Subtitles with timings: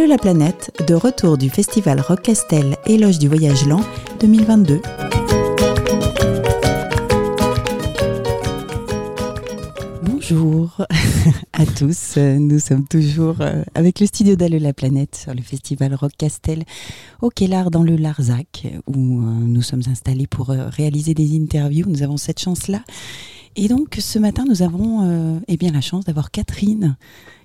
[0.00, 3.82] Allô la planète, de retour du festival Rock Castel Éloge du Voyage Lent
[4.20, 4.80] 2022.
[10.02, 10.86] Bonjour
[11.52, 15.94] à tous, nous sommes toujours euh, avec le studio d'Allô la planète sur le festival
[15.94, 16.64] Rock Castel
[17.20, 21.86] au Kellar dans le Larzac où euh, nous sommes installés pour euh, réaliser des interviews.
[21.86, 22.82] Nous avons cette chance-là.
[23.54, 26.96] Et donc ce matin, nous avons eh bien la chance d'avoir Catherine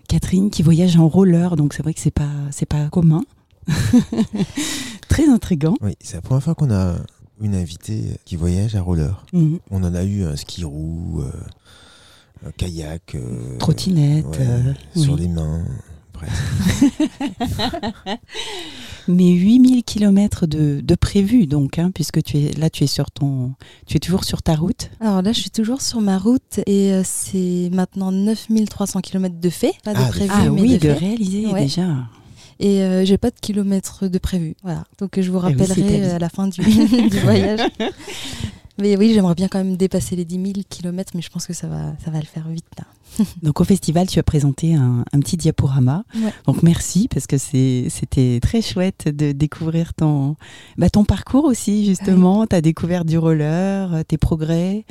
[0.07, 3.23] Catherine qui voyage en roller, donc c'est vrai que c'est pas c'est pas commun.
[5.09, 5.75] Très intrigant.
[5.81, 6.95] Oui, c'est la première fois qu'on a
[7.41, 9.25] une invitée qui voyage à roller.
[9.33, 9.59] Mhm.
[9.71, 15.13] On en a eu un ski roue, euh, un kayak, euh, Trottinette, ouais, euh, sur
[15.13, 15.21] oui.
[15.21, 15.65] les mains,
[16.15, 16.33] presque.
[19.07, 23.11] Mais 8000 km de, de prévu donc, hein, puisque tu es là, tu es sur
[23.11, 23.53] ton,
[23.85, 24.89] tu es toujours sur ta route.
[24.99, 29.49] Alors là, je suis toujours sur ma route et euh, c'est maintenant 9300 km de
[29.49, 31.61] fait, pas de Ah, prévu, ah mais oui, de Ouais.
[31.61, 31.87] déjà.
[32.59, 34.55] Et euh, j'ai pas de kilomètres de prévu.
[34.63, 34.85] Voilà.
[34.99, 36.61] Donc je vous Eh oui, rappellerai euh, à la fin du,
[37.09, 37.59] du voyage.
[38.77, 41.53] Mais oui, j'aimerais bien quand même dépasser les 10 000 km, mais je pense que
[41.53, 42.85] ça va, ça va le faire vite là.
[43.43, 46.03] Donc au festival, tu as présenté un, un petit diaporama.
[46.15, 46.33] Ouais.
[46.45, 50.35] Donc merci parce que c'était très chouette de découvrir ton,
[50.77, 54.85] bah, ton parcours aussi justement, ta découverte du roller, euh, tes progrès,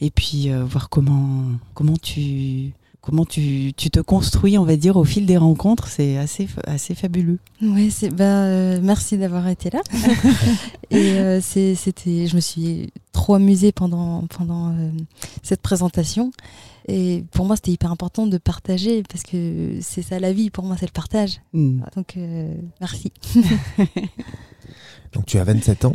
[0.00, 2.72] et puis euh, voir comment comment tu
[3.04, 5.88] comment tu, tu te construis, on va dire, au fil des rencontres.
[5.88, 7.38] C'est assez assez fabuleux.
[7.62, 9.82] Ouais, c'est bah euh, merci d'avoir été là.
[10.90, 14.90] et euh, c'était, je me suis trop amusée pendant pendant euh,
[15.42, 16.32] cette présentation.
[16.88, 20.50] Et pour moi, c'était hyper important de partager parce que c'est ça la vie.
[20.50, 21.40] Pour moi, c'est le partage.
[21.52, 21.82] Mm.
[21.94, 23.12] Donc euh, merci.
[25.12, 25.94] Donc tu as 27 ans?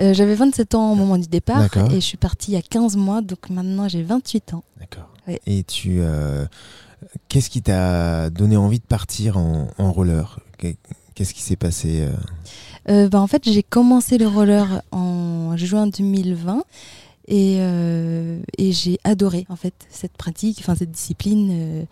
[0.00, 2.62] Euh, J'avais 27 ans au moment du départ et je suis partie il y a
[2.62, 4.64] 15 mois, donc maintenant j'ai 28 ans.
[4.78, 5.08] D'accord.
[5.46, 6.46] Et tu, euh,
[7.28, 10.40] qu'est-ce qui t'a donné envie de partir en, en roller?
[10.58, 10.76] Qu'est-
[11.14, 12.12] Qu'est-ce qui s'est passé euh?
[12.88, 16.62] Euh, bah, en fait, j'ai commencé le roller en juin 2020
[17.28, 21.84] et, euh, et j'ai adoré en fait cette pratique, enfin cette discipline,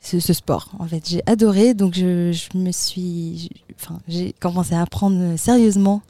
[0.00, 0.70] ce, ce sport.
[0.80, 3.50] En fait, j'ai adoré, donc je, je me suis,
[3.80, 6.02] enfin, j'ai commencé à apprendre sérieusement.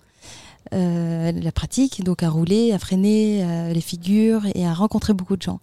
[0.72, 5.36] euh, la pratique, donc à rouler, à freiner euh, les figures et à rencontrer beaucoup
[5.36, 5.60] de gens.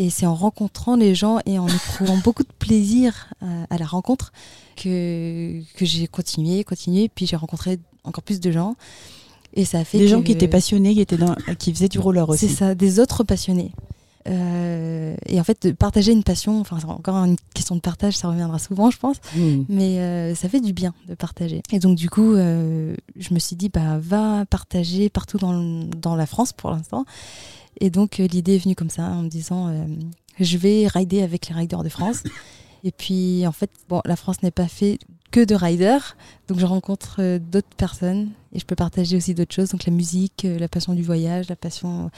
[0.00, 3.84] Et c'est en rencontrant les gens et en éprouvant beaucoup de plaisir euh, à la
[3.84, 4.32] rencontre
[4.76, 8.76] que, que j'ai continué, continué, puis j'ai rencontré encore plus de gens.
[9.54, 11.88] Et ça a fait Des que- gens qui étaient passionnés, qui étaient dans, qui faisaient
[11.88, 12.46] du roller aussi.
[12.48, 13.72] C'est ça, des autres passionnés.
[14.28, 18.16] Euh, et en fait, de partager une passion, enfin, c'est encore une question de partage,
[18.16, 19.62] ça reviendra souvent, je pense, Mm.
[19.68, 21.62] mais euh, ça fait du bien de partager.
[21.72, 25.54] Et donc, du coup, euh, je me suis dit, bah, va partager partout dans,
[25.96, 27.04] dans la France pour l'instant.
[27.80, 29.86] Et donc, euh, l'idée est venue comme ça, en me disant, euh,
[30.40, 32.22] je vais rider avec les riders de France.
[32.84, 34.98] Et puis, en fait, bon, la France n'est pas fait
[35.30, 36.16] que de riders,
[36.48, 39.92] donc je rencontre euh, d'autres personnes et je peux partager aussi d'autres choses, donc la
[39.92, 42.10] musique, euh, la passion du voyage, la passion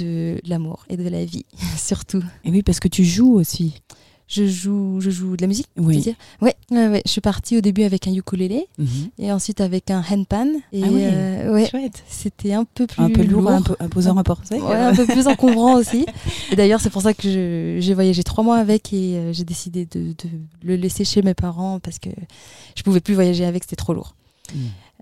[0.00, 1.44] de l'amour et de la vie,
[1.76, 2.22] surtout.
[2.44, 3.80] Et oui, parce que tu joues aussi.
[4.28, 5.92] Je joue, je joue de la musique, Oui.
[5.94, 7.02] tu veux dire ouais, ouais, ouais.
[7.06, 8.86] Je suis partie au début avec un ukulélé Mhm.
[9.18, 10.48] et ensuite avec un handpan.
[10.72, 14.16] Et Ah oui, euh, ouais, c'était un peu plus Un peu lourd, un peu imposant
[14.16, 14.58] à porter.
[14.60, 16.06] Un peu plus encombrant aussi.
[16.50, 19.84] Et d'ailleurs, c'est pour ça que j'ai voyagé trois mois avec et euh, j'ai décidé
[19.86, 20.28] de, de
[20.62, 22.10] le laisser chez mes parents parce que
[22.76, 24.14] je pouvais plus voyager avec, c'était trop lourd.
[24.54, 24.58] Mm.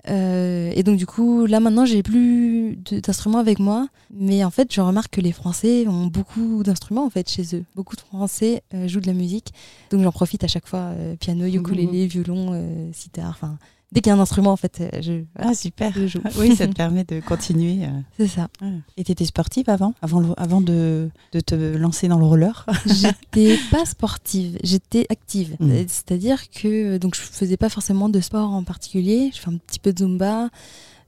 [0.08, 4.72] Euh, et donc du coup, là maintenant, j'ai plus d'instruments avec moi, mais en fait,
[4.72, 7.64] je remarque que les Français ont beaucoup d'instruments en fait chez eux.
[7.74, 9.52] Beaucoup de Français euh, jouent de la musique,
[9.90, 13.30] donc j'en profite à chaque fois euh, piano, ukulélé, violon, euh, sitar.
[13.30, 13.58] Enfin,
[13.92, 15.92] dès qu'il y a un instrument, en fait, je, Ah, super.
[15.94, 16.20] je joue.
[16.38, 17.84] Oui, ça te permet de continuer.
[17.84, 17.90] euh.
[18.18, 18.48] C'est ça.
[18.96, 22.66] Et tu étais sportive avant Avant, le- avant de, de te lancer dans le roller?
[22.86, 25.56] J'étais pas sportive, j'étais active.
[25.60, 25.70] Mm.
[25.70, 29.30] Euh, C'est-à-dire que donc je faisais pas forcément de sport en particulier.
[29.34, 30.48] Je fais un petit peu de zumba,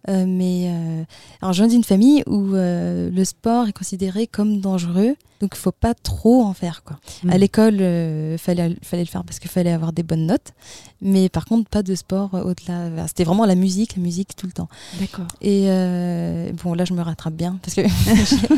[0.09, 1.05] mais euh,
[1.43, 5.59] alors je viens d'une famille où euh, le sport est considéré comme dangereux, donc il
[5.59, 6.99] faut pas trop en faire quoi.
[7.25, 7.31] Mm.
[7.31, 10.53] À l'école, euh, fallait fallait le faire parce qu'il fallait avoir des bonnes notes,
[11.01, 13.07] mais par contre pas de sport euh, au-delà.
[13.07, 14.69] C'était vraiment la musique, la musique tout le temps.
[14.99, 15.27] D'accord.
[15.41, 17.83] Et euh, bon, là, je me rattrape bien parce que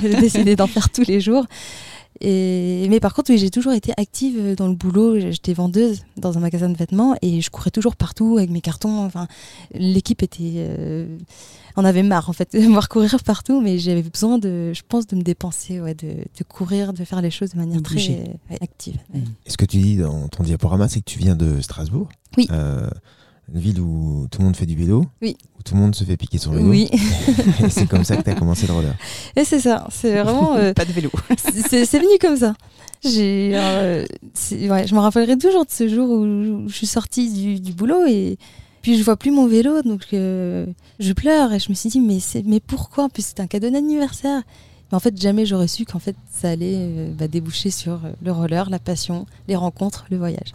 [0.02, 1.46] j'ai décidé d'en faire tous les jours.
[2.20, 5.18] Et, mais par contre, oui, j'ai toujours été active dans le boulot.
[5.20, 9.04] J'étais vendeuse dans un magasin de vêtements et je courais toujours partout avec mes cartons.
[9.04, 9.28] Enfin,
[9.72, 10.54] l'équipe était.
[10.56, 11.06] euh,
[11.76, 14.82] on avait marre en fait de me voir courir partout, mais j'avais besoin de, je
[14.86, 18.00] pense, de me dépenser, ouais, de, de courir, de faire les choses de manière très
[18.10, 18.96] euh, ouais, active.
[19.14, 19.20] ouais.
[19.20, 19.24] Mm.
[19.46, 22.08] Et ce que tu dis dans ton diaporama, c'est que tu viens de Strasbourg.
[22.36, 22.48] Oui.
[22.50, 22.90] Euh,
[23.54, 25.36] une ville où tout le monde fait du vélo, Oui.
[25.58, 26.68] où tout le monde se fait piquer son vélo.
[26.68, 26.88] Oui,
[27.64, 28.94] Et c'est comme ça que tu as commencé le roller.
[29.36, 29.86] et c'est ça.
[29.90, 30.54] C'est vraiment.
[30.56, 31.10] euh, Pas de vélo.
[31.70, 32.54] c'est c'est venu comme ça.
[33.04, 34.04] J'ai, euh,
[34.52, 38.04] ouais, je me rappellerai toujours de ce jour où je suis sortie du, du boulot
[38.06, 38.36] et
[38.82, 40.66] puis je vois plus mon vélo, donc euh,
[40.98, 43.08] je pleure et je me suis dit mais c'est mais pourquoi?
[43.08, 44.42] Puis c'était un cadeau d'anniversaire.
[44.90, 48.32] Mais en fait jamais j'aurais su qu'en fait ça allait euh, bah, déboucher sur le
[48.32, 50.52] roller, la passion, les rencontres, le voyage.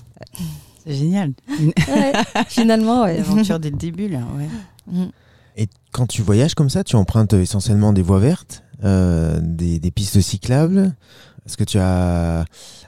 [0.85, 1.33] C'est génial.
[1.49, 2.13] Ouais,
[2.47, 3.19] finalement ouais.
[3.19, 4.19] aventure dès le début, là.
[4.37, 4.47] Ouais.
[4.87, 5.09] Mm.
[5.55, 9.91] Et quand tu voyages comme ça, tu empruntes essentiellement des voies vertes, euh, des, des
[9.91, 10.95] pistes cyclables.
[11.45, 12.45] Est-ce que tu as...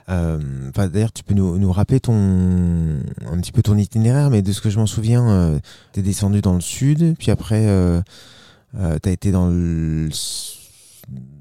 [0.08, 0.38] euh,
[0.70, 4.52] enfin, D'ailleurs, tu peux nous, nous rappeler ton, un petit peu ton itinéraire, mais de
[4.52, 5.58] ce que je m'en souviens,
[5.92, 7.66] tu es descendu dans le sud, puis après,
[8.74, 10.08] tu as été dans le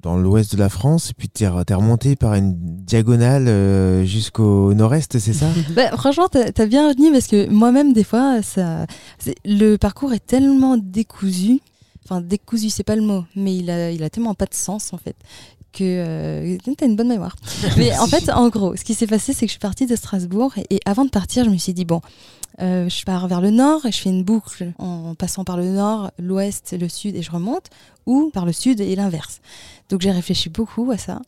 [0.06, 4.72] dans l'ouest de la France, et puis tu es, remonté par une diagonale euh, jusqu'au
[4.76, 5.48] nord-est, c'est ça?
[5.76, 8.86] Bah, franchement, t'as as bien retenu parce que moi-même, des fois, ça,
[9.46, 11.60] le parcours est tellement décousu.
[12.04, 14.94] Enfin, décousu, c'est pas le mot, mais il a, il a tellement pas de sens
[14.94, 15.16] en fait
[15.76, 17.36] que euh, t'as une bonne mémoire.
[17.78, 19.96] Mais en fait, en gros, ce qui s'est passé, c'est que je suis partie de
[19.96, 22.02] Strasbourg et, et avant de partir, je me suis dit bon,
[22.62, 25.66] euh, je pars vers le nord et je fais une boucle en passant par le
[25.66, 27.70] nord, l'ouest, le sud et je remonte,
[28.06, 29.42] ou par le sud et l'inverse.
[29.90, 31.22] Donc j'ai réfléchi beaucoup à ça.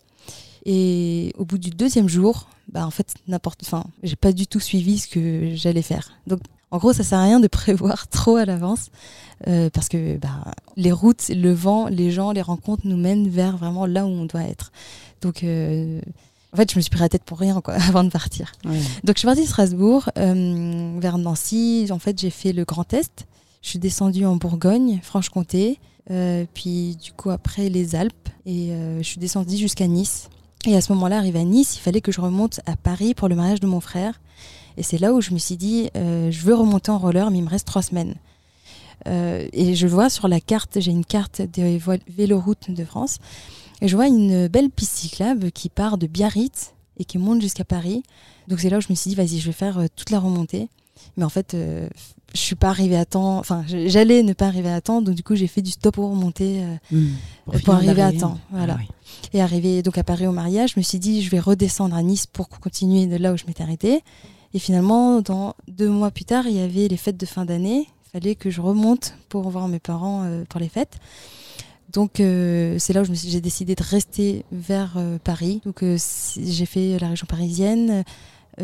[0.66, 4.60] Et au bout du deuxième jour, bah en fait n'importe, enfin, j'ai pas du tout
[4.60, 6.12] suivi ce que j'allais faire.
[6.28, 6.40] Donc
[6.72, 8.90] en gros, ça sert à rien de prévoir trop à l'avance
[9.48, 13.58] euh, parce que bah, les routes, le vent, les gens, les rencontres nous mènent vers
[13.58, 14.72] vraiment là où on doit être.
[15.22, 16.02] Donc euh,
[16.54, 18.54] en fait, je me suis pris la tête pour rien quoi, avant de partir.
[18.64, 21.88] Donc je suis partie de Strasbourg euh, vers Nancy.
[21.92, 23.28] En fait, j'ai fait le Grand Est.
[23.62, 25.80] Je suis descendue en Bourgogne, Franche-Comté,
[26.54, 30.30] puis du coup après les Alpes et je suis descendue jusqu'à Nice.
[30.66, 33.28] Et à ce moment-là, arrivé à Nice, il fallait que je remonte à Paris pour
[33.28, 34.22] le mariage de mon frère.
[34.78, 37.40] Et c'est là où je me suis dit, euh, je veux remonter en roller, mais
[37.40, 38.16] il me reste trois semaines.
[39.08, 43.18] Euh, et je vois sur la carte, j'ai une carte des véloroutes de France,
[43.82, 47.64] et je vois une belle piste cyclable qui part de Biarritz et qui monte jusqu'à
[47.64, 48.04] Paris.
[48.48, 50.20] Donc c'est là où je me suis dit, vas-y, je vais faire euh, toute la
[50.20, 50.70] remontée.
[51.16, 51.88] Mais en fait, euh,
[52.34, 53.38] je suis pas arrivée à temps.
[53.38, 56.10] Enfin, j'allais ne pas arriver à temps, donc du coup, j'ai fait du stop pour
[56.10, 57.60] remonter euh, Mm.
[57.64, 58.40] pour arriver à temps.
[58.52, 58.78] Voilà.
[58.80, 58.94] Ah
[59.34, 60.72] et arriver donc à Paris au mariage.
[60.76, 63.46] Je me suis dit, je vais redescendre à Nice pour continuer de là où je
[63.46, 64.02] m'étais arrêtée.
[64.54, 65.22] Et finalement,
[65.68, 67.88] deux mois plus tard, il y avait les fêtes de fin d'année.
[68.08, 70.98] Il fallait que je remonte pour voir mes parents euh, pour les fêtes.
[71.92, 75.62] Donc euh, c'est là où j'ai décidé de rester vers euh, Paris.
[75.66, 78.04] Donc j'ai fait la région parisienne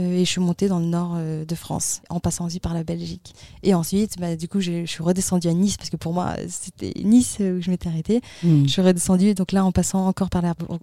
[0.01, 2.83] et je suis montée dans le nord euh, de France en passant aussi par la
[2.83, 3.35] Belgique.
[3.61, 6.93] Et ensuite, bah, du coup, je suis redescendue à Nice parce que pour moi, c'était
[7.03, 8.21] Nice euh, où je m'étais arrêtée.
[8.43, 8.63] Mm.
[8.65, 10.41] Je suis redescendue, donc là en passant encore par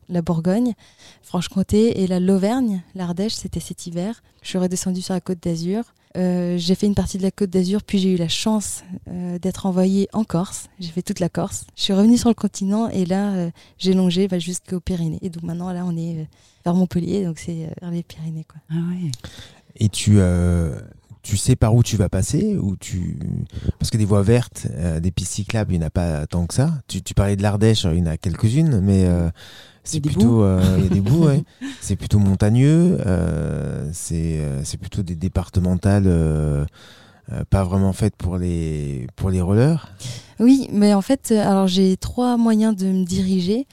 [0.08, 0.74] la Bourgogne,
[1.22, 4.22] Franche-Comté et la l'Auvergne, l'Ardèche, c'était cet hiver.
[4.42, 5.84] Je suis redescendue sur la côte d'Azur.
[6.16, 9.38] Euh, j'ai fait une partie de la côte d'Azur, puis j'ai eu la chance euh,
[9.38, 10.68] d'être envoyée en Corse.
[10.80, 11.66] J'ai fait toute la Corse.
[11.76, 15.20] Je suis revenue sur le continent et là, euh, j'ai longé bah, jusqu'aux Pyrénées.
[15.22, 16.24] Et donc maintenant, là, on est euh,
[16.64, 18.44] vers Montpellier, donc c'est euh, vers les Pyrénées.
[18.44, 18.60] Quoi.
[18.70, 19.10] Ah ouais.
[19.76, 20.80] Et tu, euh,
[21.22, 23.18] tu sais par où tu vas passer ou tu...
[23.78, 26.46] Parce que des voies vertes, euh, des pistes cyclables, il n'y en a pas tant
[26.46, 26.72] que ça.
[26.88, 29.28] Tu, tu parlais de l'Ardèche, il y en a quelques-unes, mais euh,
[29.84, 30.42] c'est plutôt...
[30.42, 31.44] euh, Il y a des bouts, ouais.
[31.80, 32.98] C'est plutôt montagneux,
[33.92, 36.66] c'est c'est plutôt des départementales
[37.48, 39.94] pas vraiment faites pour les, pour les rollers.
[40.40, 43.66] Oui, mais en fait, alors j'ai trois moyens de me diriger.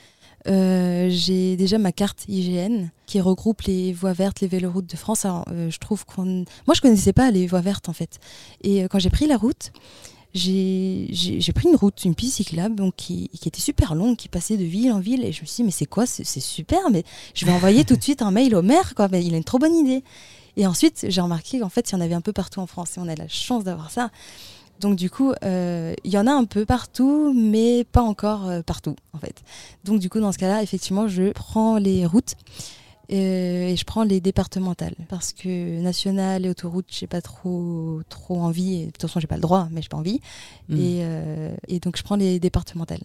[0.47, 5.25] Euh, j'ai déjà ma carte IGN qui regroupe les voies vertes, les véloroutes de France.
[5.25, 8.19] Alors, euh, je trouve qu'on, moi, je connaissais pas les voies vertes en fait.
[8.63, 9.71] Et euh, quand j'ai pris la route,
[10.33, 11.09] j'ai
[11.55, 14.63] pris une route, une piste cyclable donc, qui, qui était super longue, qui passait de
[14.63, 15.23] ville en ville.
[15.23, 17.95] Et je me suis dit, mais c'est quoi C'est super, mais je vais envoyer tout
[17.95, 19.07] de suite un mail au maire, quoi.
[19.09, 20.03] Mais il a une trop bonne idée.
[20.55, 22.97] Et ensuite, j'ai remarqué qu'en fait, il y en avait un peu partout en France
[22.97, 24.09] et on a la chance d'avoir ça.
[24.79, 28.61] Donc du coup, euh, il y en a un peu partout, mais pas encore euh,
[28.61, 29.43] partout en fait.
[29.83, 32.35] Donc du coup, dans ce cas-là, effectivement, je prends les routes
[33.11, 38.39] euh, et je prends les départementales parce que nationales et autoroutes, j'ai pas trop trop
[38.41, 38.81] envie.
[38.81, 40.19] Et, de toute façon, j'ai pas le droit, mais j'ai pas envie.
[40.69, 40.77] Mm.
[40.77, 41.05] Et,
[41.67, 43.01] et donc je prends les départementales.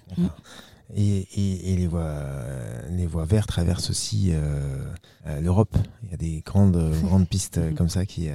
[0.95, 2.23] Et, et- et les, voies,
[2.91, 4.33] les voies vertes traversent aussi
[5.41, 5.75] l'Europe.
[6.05, 8.29] Il y a des grandes, grandes pistes comme ça qui...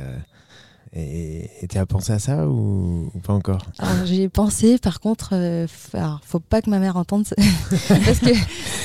[0.94, 3.62] et tu as pensé à ça ou, pas encore?
[4.06, 7.36] J'y ai pensé, par contre, euh, alors, faut pas que ma mère entende ça.
[8.06, 8.30] parce que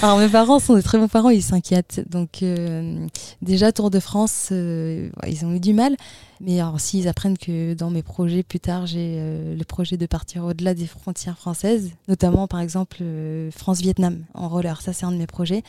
[0.05, 2.05] alors mes parents sont des très bons parents, ils s'inquiètent.
[2.11, 3.07] Donc euh,
[3.41, 5.97] déjà Tour de France, euh, ils ont eu du mal.
[6.45, 10.07] Mais alors, s'ils apprennent que dans mes projets plus tard, j'ai euh, le projet de
[10.07, 15.13] partir au-delà des frontières françaises, notamment par exemple euh, France-Vietnam en roller, ça c'est un
[15.13, 15.63] de mes projets.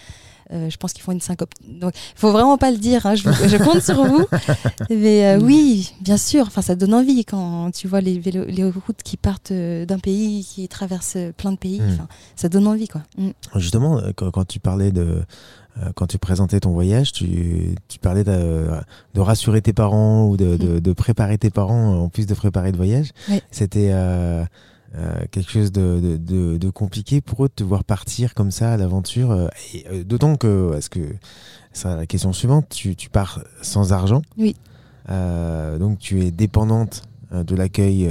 [0.52, 1.52] Euh, je pense qu'ils font une syncope.
[1.68, 3.06] Donc, il faut vraiment pas le dire.
[3.06, 4.26] hein, je, compte sur vous.
[4.90, 6.48] Mais oui, bien sûr.
[6.48, 10.68] Enfin, ça donne envie quand tu vois les, les routes qui partent d'un pays, qui
[10.68, 11.80] traversent plein de pays.
[11.80, 11.94] Mm.
[11.94, 13.04] Enfin, ça donne envie, quoi.
[13.18, 13.30] Mm.
[13.56, 15.24] Justement, quand, quand tu parlais de.
[15.78, 18.68] Euh, Quand tu présentais ton voyage, tu, tu parlais de,
[19.14, 22.72] de rassurer tes parents ou de, de- de préparer tes parents en plus de préparer
[22.72, 23.10] le voyage.
[23.52, 24.44] C'était euh,
[24.96, 29.50] euh, quelque chose de, compliqué pour eux de te voir partir comme ça à l'aventure.
[30.06, 31.00] D'autant que, parce que
[31.72, 34.22] ça, la question suivante, tu, tu pars sans argent.
[34.38, 34.56] Oui.
[35.10, 37.02] Euh, donc tu es dépendante
[37.32, 38.08] de l'accueil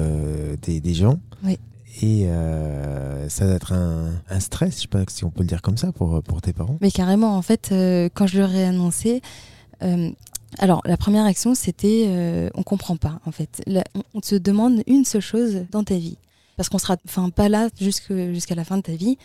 [0.62, 1.21] des, des gens.
[1.45, 1.59] Oui.
[2.01, 5.61] Et euh, ça doit être un, stress, je sais pas si on peut le dire
[5.61, 6.79] comme ça pour, pour tes parents.
[6.81, 9.21] Mais carrément, en fait, euh, quand je leur ai annoncé,
[9.83, 10.11] euh,
[10.59, 13.63] alors la première action, c'était on comprend pas, en fait.
[14.15, 16.17] On, te demande une seule chose dans ta vie,
[16.57, 16.97] parce qu'on sera,
[17.35, 19.19] pas là jusqu'à la fin de ta vie.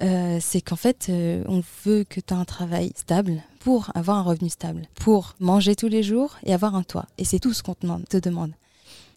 [0.00, 1.10] C'est qu'en fait,
[1.46, 5.76] on veut que tu aies un travail stable pour avoir un revenu stable, pour manger
[5.76, 7.06] tous les jours et avoir un toit.
[7.18, 8.08] Et c'est tout ce qu'on demande.
[8.08, 8.52] Te demande.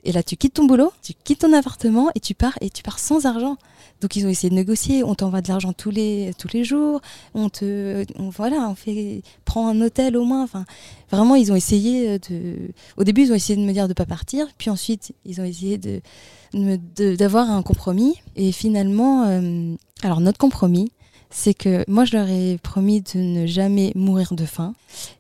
[0.05, 2.83] Et là, tu quittes ton boulot, tu quittes ton appartement et tu pars et tu
[2.83, 3.57] pars sans argent.
[4.01, 5.01] Donc ils ont essayé de négocier.
[5.03, 6.99] On t'envoie de l'argent tous les tous les jours.
[7.33, 8.03] On te,
[8.35, 10.43] voilà, on fait, prend un hôtel au moins.
[10.43, 10.65] Enfin,
[11.09, 12.57] vraiment, ils ont essayé de.
[12.97, 14.47] Au début, ils ont essayé de me dire de pas partir.
[14.57, 16.01] Puis ensuite, ils ont essayé de-
[17.15, 18.15] d'avoir un compromis.
[18.35, 20.91] Et finalement, euh, alors notre compromis,
[21.33, 24.73] c'est que moi, je leur ai promis de ne jamais mourir de faim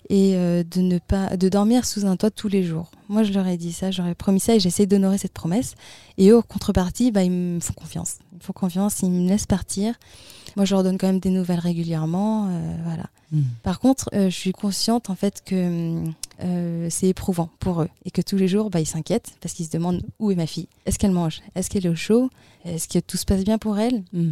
[0.09, 2.91] et euh, de ne pas de dormir sous un toit tous les jours.
[3.09, 5.73] Moi, je leur ai dit ça, j'aurais promis ça et j'essaie d'honorer cette promesse.
[6.19, 8.17] Et eux, en contrepartie, bah, ils me font confiance.
[8.31, 9.95] Ils me font confiance, ils me laissent partir.
[10.55, 13.05] Moi, je leur donne quand même des nouvelles régulièrement, euh, voilà.
[13.31, 13.41] Mm.
[13.63, 16.03] Par contre, euh, je suis consciente en fait que
[16.89, 19.71] c'est éprouvant pour eux et que tous les jours, bah, ils s'inquiètent parce qu'ils se
[19.71, 20.67] demandent où est ma fille?
[20.85, 21.41] Est-ce qu'elle mange?
[21.55, 22.29] Est-ce qu'elle est au chaud?
[22.65, 24.03] Est-ce que tout se passe bien pour elle?
[24.13, 24.31] Mm.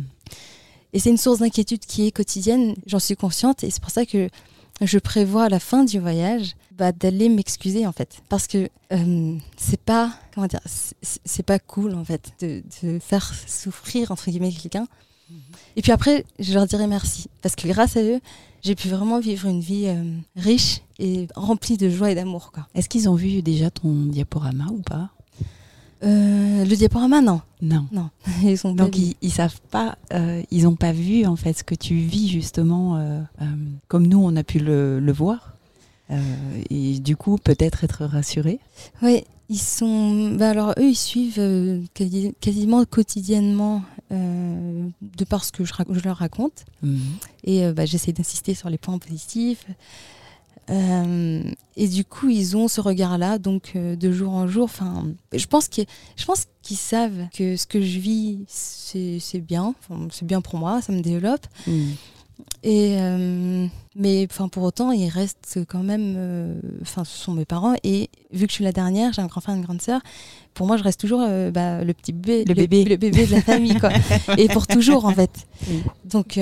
[0.93, 4.05] Et c'est une source d'inquiétude qui est quotidienne, j'en suis consciente, et c'est pour ça
[4.05, 4.29] que
[4.81, 8.21] je prévois à la fin du voyage bah, d'aller m'excuser en fait.
[8.29, 13.33] Parce que euh, c'est pas, comment dire, c'est- pas cool en fait de, de faire
[13.48, 14.88] souffrir entre guillemets quelqu'un.
[15.77, 17.29] Et puis après, je leur dirai merci.
[17.41, 18.19] Parce que grâce à eux,
[18.63, 20.03] j'ai pu vraiment vivre une vie euh,
[20.36, 22.51] riche et remplie de joie et d'amour.
[22.75, 25.10] Est-ce qu'ils ont vu déjà ton diaporama ou pas?
[26.03, 27.41] Euh, le diaporama, non.
[27.62, 27.88] Non.
[27.91, 28.10] Non.
[28.43, 31.63] Ils sont Donc ils, ils savent pas, euh, ils ont pas vu en fait ce
[31.63, 33.22] que tu vis justement, euh,
[33.88, 35.55] comme nous on a pu le, le voir,
[36.70, 38.60] et du coup peut-être être rassurés.
[39.01, 40.31] Oui, ils sont.
[40.31, 45.72] Bah alors eux, ils suivent quasi- quasiment quotidiennement euh, de par ce que je,
[46.03, 46.65] leur raconte.
[46.81, 47.00] Mhm.
[47.46, 49.65] Et euh, bah, j'essaie d'insister sur les points positifs.
[50.70, 51.44] Euh,
[51.75, 54.65] et du coup, ils ont ce regard-là, donc euh, de jour en jour.
[54.65, 55.82] Enfin, je pense que
[56.15, 59.74] je pense qu'ils savent que ce que je vis, c'est bien.
[60.12, 61.46] C'est bien pour moi, ça me développe.
[61.68, 61.94] Mhm.
[62.63, 66.60] Et euh, mais enfin pour autant, ils restent quand même.
[66.82, 69.41] Enfin, ce sont mes parents et vu que je suis la dernière, j'ai un grand
[69.41, 70.01] frère et une grande sœur.
[70.53, 71.20] Pour moi, je reste toujours
[71.51, 72.84] bah, le petit bébé, Le bébé.
[72.84, 73.89] le bébé de la famille, quoi.
[74.38, 75.48] et pour toujours en fait.
[75.68, 75.82] Oui.
[76.06, 76.39] Donc,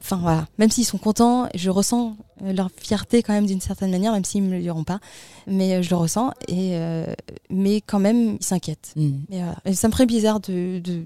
[0.00, 0.46] enfin voilà.
[0.58, 4.42] Même s'ils sont contents, je ressens leur fierté quand même d'une certaine manière, même s'ils
[4.42, 5.00] me le diront pas.
[5.46, 7.06] Mais euh, je le ressens et euh,
[7.50, 8.94] mais quand même, ils s'inquiètent.
[9.64, 11.04] Et ça me ferait bizarre de, de,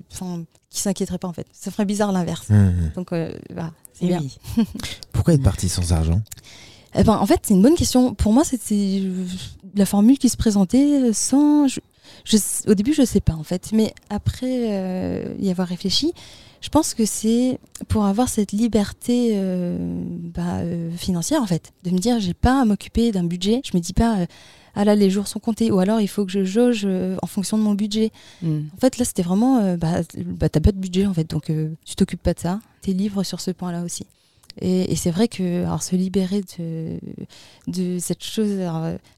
[0.70, 1.46] qu'ils s'inquiéteraient pas en fait.
[1.52, 2.48] Ça ferait bizarre l'inverse.
[2.50, 2.92] Mhm.
[2.96, 4.20] Donc euh, voilà, c'est Eh bien.
[4.20, 4.64] oui.
[5.12, 6.20] Pourquoi être parti sans argent?
[6.96, 8.14] Eh ben, en fait, c'est une bonne question.
[8.14, 9.24] Pour moi, c'était euh,
[9.74, 11.66] la formule qui se présentait sans.
[11.66, 11.80] Je,
[12.24, 16.12] je- au début, je sais pas en fait, mais après euh, y avoir réfléchi,
[16.64, 19.76] je pense que c'est pour avoir cette liberté euh,
[20.35, 23.61] bah, euh, financière en fait, de me dire j'ai pas à m'occuper d'un budget.
[23.71, 24.26] Je me dis pas euh,
[24.75, 26.88] ah là les jours sont comptés ou alors il faut que je jauge
[27.21, 28.12] en fonction de mon budget.
[28.40, 28.71] Mhm.
[28.75, 31.52] En fait, là, c'était vraiment, bah, bah, t'as pas de budget en fait, donc
[31.85, 32.61] tu t'occupes pas de ça.
[32.80, 34.06] T'es libre sur ce point-là aussi.
[34.62, 36.99] Et, et c'est vrai que alors, se libérer de,
[37.66, 38.56] de cette chose,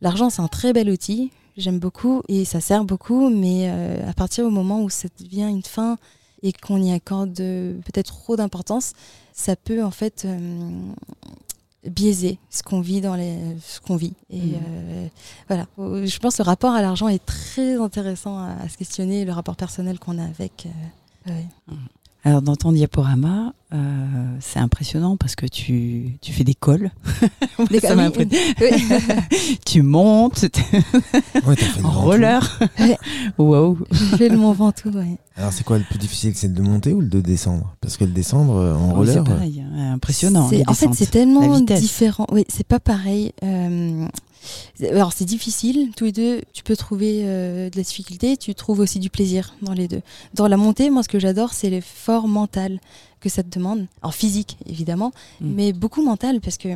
[0.00, 1.31] l'argent, c'est un très bel outil.
[1.57, 5.62] J'aime beaucoup et ça sert beaucoup, mais à partir du moment où ça devient une
[5.62, 5.97] fin
[6.47, 8.93] et qu'on y accorde euh, peut-être trop d'importance,
[9.33, 10.71] ça peut en fait euh,
[11.88, 14.15] biaiser ce qu'on vit dans les, ce qu'on vit.
[14.31, 14.55] Et Mhm.
[14.69, 15.07] euh,
[15.49, 15.67] voilà,
[16.07, 19.33] je pense que le rapport à l'argent est très intéressant à, à se questionner, le
[19.33, 20.67] rapport personnel qu'on a avec.
[21.29, 21.47] euh, ouais.
[22.26, 26.90] Alors dans ton diaporama, euh, c'est impressionnant parce que tu, tu fais des cols.
[27.80, 28.28] Ça m'a oui,
[29.64, 30.45] tu montes
[31.47, 32.59] Ouais, fait en roller.
[32.80, 32.99] Ouais.
[33.38, 33.78] wow.
[33.92, 35.18] J'ai fait le Mont Ventoux, ouais.
[35.37, 37.76] Alors c'est quoi le plus difficile C'est de monter ou le de descendre?
[37.80, 40.50] Parce que le descendre euh, en Oui, roller, c'est pareil, hein, impressionnant.
[40.66, 42.26] En fait, c'est tellement différent.
[42.33, 43.35] Oui, c'est pas pareil.
[43.45, 44.04] Euh,
[44.83, 48.81] Alors c'est difficile, tous les deux, tu peux trouver euh, de la difficulté, tu trouves
[48.81, 50.02] aussi du plaisir dans les deux.
[50.35, 52.78] Dans la montée, moi ce que j'adore, c'est l'effort mental
[53.21, 53.87] que ça te demande.
[54.02, 55.52] Alors physique, évidemment, Mm.
[55.55, 56.69] mais beaucoup mental, parce que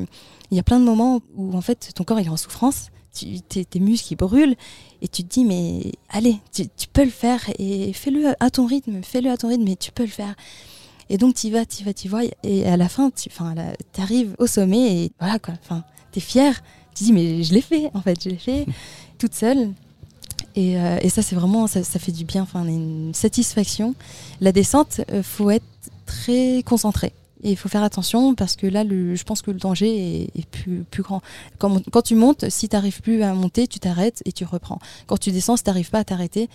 [0.50, 2.86] il y a plein de moments où en fait ton corps il est en souffrance,
[3.14, 4.56] tu, tes, tes muscles ils brûlent,
[5.02, 8.66] et tu te dis mais allez, tu, tu peux le faire, et fais-le à ton
[8.66, 10.34] rythme, fais-le à ton rythme, mais tu peux le faire.
[11.08, 13.28] Et donc tu vas, tu vas, tu vas, et à la fin, tu
[13.98, 16.62] arrives au sommet, et voilà quoi, enfin, t'es fier
[17.00, 18.66] tu dis mais je l'ai fait en fait, je l'ai fait
[19.18, 19.72] toute seule.
[20.56, 23.94] Et, euh, et ça c'est vraiment ça, ça, fait du bien, enfin une satisfaction.
[24.40, 25.64] La descente, euh, faut être
[26.06, 27.12] très concentré.
[27.42, 30.38] Et il faut faire attention parce que là, le, je pense que le danger est,
[30.38, 31.22] est plus, plus grand.
[31.58, 34.78] Quand, quand, tu montes, si tu n'arrives plus à monter, tu t'arrêtes et tu reprends.
[35.06, 36.50] Quand tu descends, si tu n'arrives pas à t'arrêter,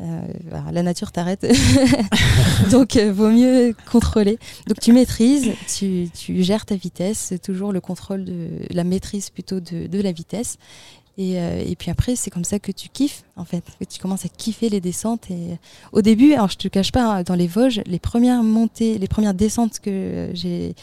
[0.00, 0.20] euh,
[0.70, 1.46] la nature t'arrête.
[2.70, 4.38] Donc, euh, vaut mieux contrôler.
[4.66, 9.60] Donc, tu maîtrises, tu, tu, gères ta vitesse, toujours le contrôle de la maîtrise plutôt
[9.60, 10.58] de, de la vitesse.
[11.16, 13.98] Et, euh, et, puis après, c'est comme ça que tu kiffes, en fait, que tu
[13.98, 15.28] commences à kiffer les descentes.
[15.32, 15.58] Et
[15.92, 19.08] au début, alors je te cache pas, hein, dans les Vosges, les premières montées, les
[19.08, 20.76] premières descentes que j'ai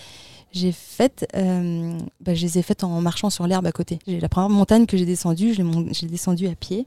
[0.56, 4.00] j'ai faites, euh, bah, je les ai faites en marchant sur l'herbe à côté.
[4.08, 5.62] La première montagne que j'ai descendue, je
[6.02, 6.86] l'ai descendue à pied,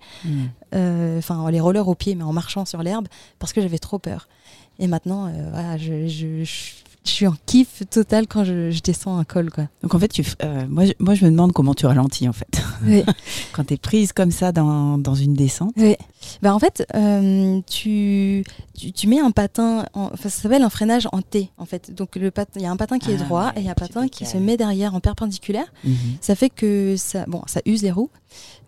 [0.72, 1.50] enfin mmh.
[1.50, 3.06] les rollers au pied, mais en marchant sur l'herbe,
[3.38, 4.26] parce que j'avais trop peur.
[4.78, 6.72] Et maintenant, euh, voilà, je, je, je,
[7.08, 9.50] je, suis en kiff total quand je, descends un col.
[9.50, 9.64] Quoi.
[9.82, 12.62] Donc en fait, tu, euh, moi, moi, je me demande comment tu ralentis en fait.
[12.84, 13.02] Oui.
[13.52, 15.72] quand tu es prise comme ça dans, dans une descente.
[15.76, 15.96] Oui.
[16.42, 18.44] Bah, en fait, euh, tu,
[18.76, 21.94] tu, tu, mets un patin, en, ça s'appelle un freinage en T en fait.
[21.94, 23.72] Donc il y a un patin qui est Ah, droit ouais, et il y a
[23.72, 25.66] un patin qui se met derrière en perpendiculaire.
[25.84, 25.96] Mhm.
[26.20, 28.10] Ça fait que ça, bon, ça use les roues,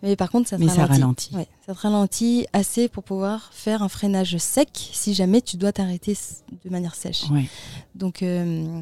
[0.03, 1.35] mais par contre ça te Mais ça ralentit.
[1.35, 5.73] Ouais, ça te ralentit assez pour pouvoir faire un freinage sec si jamais tu dois
[5.73, 6.17] t'arrêter
[6.65, 7.29] de manière sèche.
[7.31, 7.49] Ouais.
[7.95, 8.81] Donc, euh,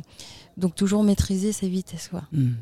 [0.57, 2.09] donc toujours maîtriser sa vitesse.
[2.09, 2.23] Quoi.
[2.33, 2.57] Mhm.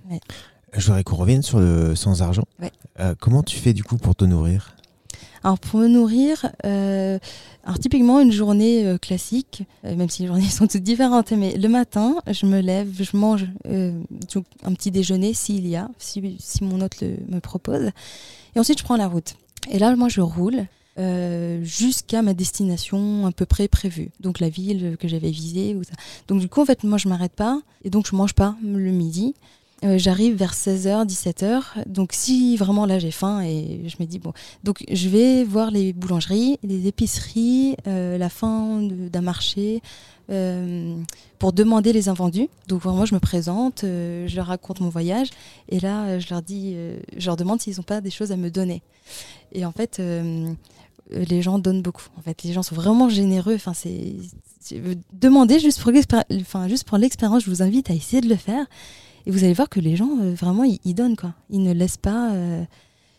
[0.73, 2.44] Je voudrais qu'on revienne sur le sans argent.
[2.61, 2.73] Ouais.
[3.00, 4.75] Euh, comment tu fais du coup pour te nourrir?
[5.46, 7.20] Alors pour me nourrir, euh,
[7.62, 11.56] alors typiquement une journée euh, classique, euh, même si les journées sont toutes différentes, mais
[11.56, 16.64] le matin, je me lève, je mange un petit déjeuner s'il y a, si, si
[16.64, 17.92] mon hôte le, me propose,
[18.56, 19.36] et ensuite je prends la route.
[19.70, 20.66] Et là, moi, je roule.
[21.62, 25.92] jusqu'à ma destination à peu près prévue donc la ville que j'avais visée ou ça.
[26.26, 28.90] donc du coup en fait moi je m'arrête pas et donc je mange pas le
[28.92, 29.34] midi
[29.85, 34.18] Euh, j'arrive vers 16h 17h donc si vraiment là j'ai faim et je me dis
[34.18, 34.33] bon
[34.64, 39.82] donc je vais voir les boulangeries, les épiceries, euh, la fin d'un marché
[40.30, 40.97] euh,
[41.39, 42.49] pour demander les invendus.
[42.69, 45.28] Donc vraiment je me présente, je leur raconte mon voyage
[45.69, 46.75] et là je leur dis,
[47.15, 48.80] je leur demande s'ils n'ont pas des choses à me donner.
[49.52, 50.00] Et en fait
[51.10, 52.08] les gens donnent beaucoup.
[52.17, 53.56] En fait les gens sont vraiment généreux.
[53.56, 54.15] Enfin c'est
[55.12, 57.45] demandez juste pour l'expéri- enfin juste pour l'expérience.
[57.45, 58.65] Je vous invite à essayer de le faire.
[59.26, 61.34] Et vous allez voir que les gens, euh, vraiment, ils, ils donnent, quoi.
[61.50, 62.65] Ils ne laissent pas euh,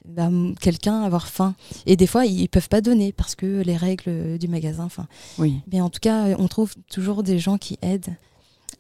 [0.08, 0.30] bah,
[0.62, 1.54] quelqu'un avoir faim.
[1.86, 5.08] Et des fois, ils ne peuvent pas donner parce que les règles du magasin, enfin.
[5.38, 5.56] Oui.
[5.72, 8.16] Mais en tout cas, euh, on trouve toujours des gens qui aident.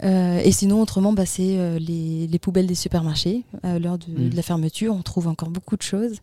[0.03, 3.43] Euh, et sinon, autrement, bah, c'est euh, les, les poubelles des supermarchés.
[3.63, 4.29] À l'heure de, Mm.
[4.29, 6.17] de la fermeture, on trouve encore beaucoup de choses.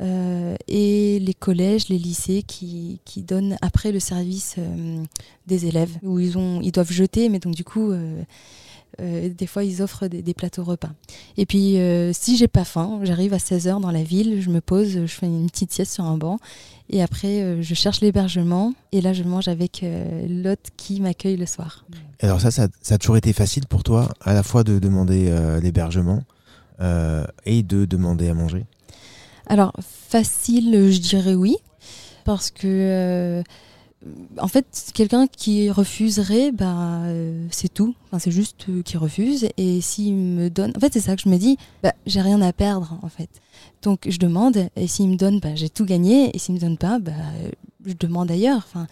[0.00, 5.00] Euh, et les collèges, les lycées qui, qui donnent après le service euh,
[5.46, 7.92] des élèves, où ils, ont, ils doivent jeter, mais donc du coup,
[9.00, 10.90] euh, des fois, ils offrent des, des plateaux repas.
[11.36, 14.60] Et puis, euh, si j'ai pas faim, j'arrive à 16h dans la ville, je me
[14.60, 16.38] pose, je fais une petite sieste sur un banc,
[16.90, 21.36] et après, euh, je cherche l'hébergement, et là, je mange avec euh, l'hôte qui m'accueille
[21.36, 21.84] le soir.
[22.20, 25.34] Alors ça, ça, ça a toujours été facile pour toi, à la fois de demander
[25.60, 26.22] l'hébergement
[27.46, 28.64] et de demander à manger?
[29.46, 31.56] Alors, facile, je dirais oui,
[32.24, 33.42] parce que,
[34.38, 37.94] en fait, quelqu'un qui refuserait, bah, euh, c'est tout.
[38.06, 39.48] Enfin, c'est juste euh, qu'il refuse.
[39.56, 40.72] Et s'il me donne.
[40.76, 43.30] En fait, c'est ça que je me dis, bah, j'ai rien à perdre, en fait.
[43.82, 46.34] Donc, je demande, et s'il me donne, bah, j'ai tout gagné.
[46.34, 47.12] Et s'il me donne pas, bah,
[47.84, 48.64] je demande ailleurs.
[48.68, 48.86] Enfin,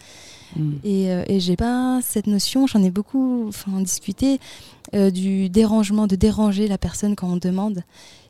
[0.55, 0.79] Mhm.
[0.83, 4.39] et, euh, et j'ai pas cette notion, j'en ai beaucoup enfin, discuté,
[4.93, 7.83] euh, du dérangement, de déranger la personne quand on demande.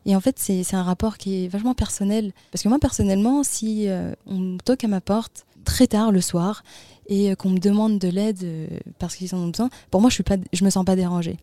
[0.05, 2.31] Et en fait, c'est un rapport qui est vachement personnel.
[2.51, 3.87] Parce que moi, personnellement, si
[4.25, 6.63] on me toque à ma porte très tard le soir
[7.07, 8.67] et euh, qu'on me demande de l'aide euh,
[8.99, 11.37] parce qu'ils en ont besoin, pour moi, je, suis pas, je me sens pas dérangée.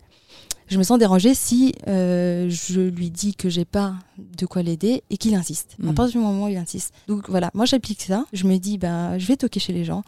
[0.69, 5.03] Je me sens dérangée si euh, je lui dis que j'ai pas de quoi l'aider
[5.09, 5.77] et qu'il insiste.
[5.83, 5.95] À Mm.
[5.95, 6.93] partir du moment où il insiste.
[7.09, 8.27] Donc voilà, moi j'applique ça.
[8.35, 10.03] Je me dis, bah, je vais toquer chez les gens.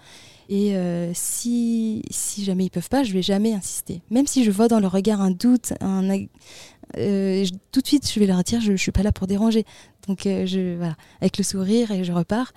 [0.51, 4.03] Et euh, si, si jamais ils peuvent pas, je vais jamais insister.
[4.11, 8.11] Même si je vois dans leur regard un doute, un, euh, je- tout de suite
[8.12, 9.64] je vais leur dire je, je suis pas là pour déranger.
[10.09, 12.53] Donc je voilà, avec le sourire et je repars.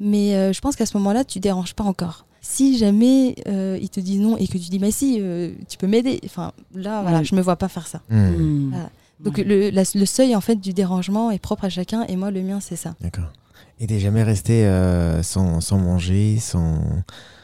[0.00, 2.26] Mais euh, je pense qu'à ce moment-là, tu déranges pas encore.
[2.40, 5.76] Si jamais euh, ils te disent non et que tu dis mais si, euh, tu
[5.76, 6.20] peux m'aider.
[6.24, 8.00] Enfin là, voilà, je me vois pas faire ça.
[8.08, 8.70] Hmm.
[8.70, 8.90] Voilà.
[9.20, 9.44] Donc Ouais.
[9.44, 12.40] le, la- le seuil en fait du dérangement est propre à chacun et moi le
[12.42, 12.94] mien c'est ça.
[13.02, 13.30] D'accord.
[13.78, 16.80] Et t'es jamais resté euh, sans, sans manger, sans,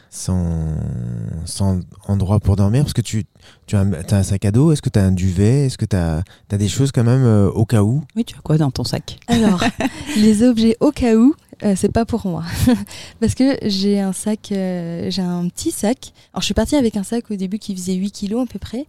[0.09, 0.75] sans,
[1.45, 2.83] sans endroit pour dormir?
[2.83, 3.25] Parce que tu,
[3.65, 5.65] tu as, un, sac à dos, est-ce que tu as un duvet?
[5.65, 6.23] Est-ce que tu as,
[6.57, 8.03] des choses quand même euh, au cas où?
[8.15, 9.19] Oui, tu as quoi dans ton sac?
[9.27, 9.63] Alors
[10.17, 12.43] les objets au cas où euh, c'est pas pour moi
[13.19, 16.13] parce que j'ai un sac, euh, j'ai un petit sac.
[16.33, 18.59] Alors je suis partie avec un sac au début qui faisait 8 kilos à peu
[18.59, 18.85] près.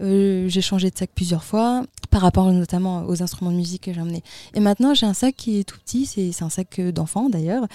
[0.00, 3.92] Euh, j'ai changé de sac plusieurs fois par rapport notamment aux instruments de musique que
[3.92, 4.22] j'ai emmenés.
[4.54, 7.66] Et maintenant j'ai un sac qui est tout petit, c'est un sac d'enfant d'ailleurs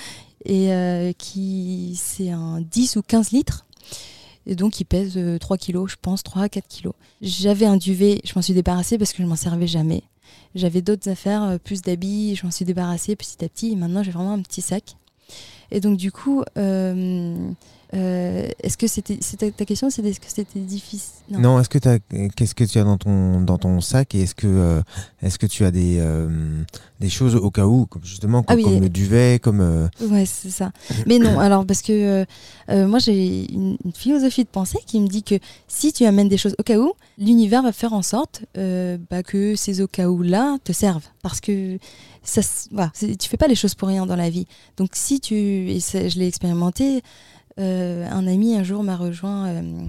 [0.46, 3.66] et qui c'est un 10 ou 15 litres.
[4.46, 6.94] Et donc il pèse euh, 3 kilos, je pense, 3 à 4 kilos.
[7.22, 10.04] J'avais un duvet, je m'en suis débarrassée parce que je m'en servais jamais.
[10.56, 13.72] J'avais d'autres affaires, euh, plus d'habits, je m'en suis débarrassée petit à petit.
[13.72, 14.98] Et maintenant j'ai vraiment un petit sac.
[15.72, 17.52] Et donc du coup, euh,
[17.94, 21.38] euh, est-ce que c'était c'était- ta question, c'était est-ce que c'était difficile?
[21.38, 21.78] Non, est-ce que
[22.36, 24.82] qu'est-ce que tu as dans ton, dans ton sac et est-ce que, euh,
[25.22, 26.64] est-ce que tu as des, euh,
[27.00, 30.26] des choses au cas où, comme justement Ah comme, oui, comme le duvet, comme Ouais,
[30.26, 30.72] c'est ça.
[31.06, 32.26] Mais non, alors parce que
[32.70, 35.36] moi j'ai une, une philosophie de pensée qui me dit que
[35.68, 39.56] si tu amènes des choses au cas où, l'univers va faire en sorte bah, que
[39.56, 41.08] ces au cas où là te servent.
[41.22, 41.78] Parce que
[42.24, 44.48] ça, voilà, c'est- tu fais pas les choses pour rien dans la vie.
[44.78, 47.02] Donc si tu, et ça, je l'ai expérimenté,
[47.62, 49.48] un ami un jour m'a rejoint.
[49.48, 49.88] euh,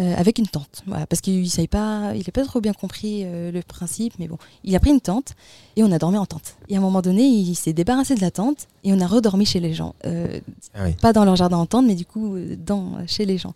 [0.00, 3.22] euh, avec une tente, voilà, parce qu'il savait pas, il n'a pas trop bien compris
[3.24, 5.34] euh, le principe, mais bon, il a pris une tente
[5.76, 6.56] et on a dormi en tente.
[6.68, 9.46] Et à un moment donné, il s'est débarrassé de la tente et on a redormi
[9.46, 9.94] chez les gens.
[10.04, 10.40] Euh,
[10.74, 10.94] ah oui.
[11.00, 13.54] pas dans leur jardin en tente, mais du coup euh, dans, chez les gens.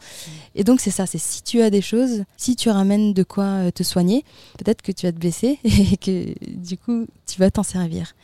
[0.54, 3.44] Et donc c'est ça, c'est si tu as des choses, si tu ramènes de quoi
[3.44, 4.24] euh, te soigner,
[4.58, 8.14] peut-être que tu vas te blesser et que du coup tu vas t'en servir.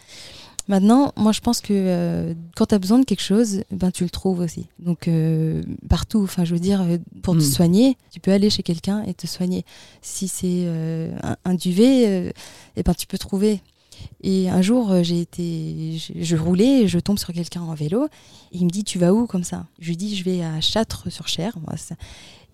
[0.66, 4.02] Maintenant, moi je pense que euh, quand tu as besoin de quelque chose, ben tu
[4.04, 4.66] le trouves aussi.
[4.78, 7.42] Donc euh, partout, enfin je veux dire, euh, pour te Mm.
[7.42, 9.64] soigner, tu peux aller chez quelqu'un et te soigner.
[10.00, 12.32] Si c'est euh, un, un duvet,
[12.76, 13.60] eh ben tu peux trouver.
[14.22, 18.06] Et un jour, j'ai été, je, je roulais, et je tombe sur quelqu'un en vélo,
[18.52, 19.66] et il me dit, tu vas où comme ça?
[19.78, 21.54] Je lui dis, je vais à Châtres-sur-Cher.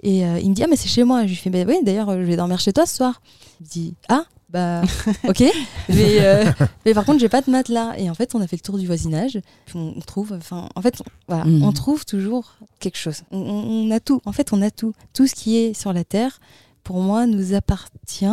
[0.02, 1.22] Et il me dit, ah, mais c'est chez moi.
[1.24, 3.22] Je lui fais, bah, oui, d'ailleurs, je vais dormir chez toi ce soir.
[3.60, 4.82] Il me dit, ah, bah,
[5.28, 5.42] ok.
[5.88, 6.44] mais, euh,
[6.84, 7.94] mais par contre, j'ai pas de matelas.
[7.98, 9.38] Et en fait, on a fait le tour du voisinage.
[9.66, 11.62] Puis on, on trouve, enfin, en fait, on- voilà, Mhm.
[11.62, 13.22] on trouve toujours quelque chose.
[13.30, 14.20] On, a tout.
[14.24, 14.92] En fait, on a tout.
[15.12, 16.40] Tout ce qui est sur la terre,
[16.84, 18.24] pour moi, nous appartient.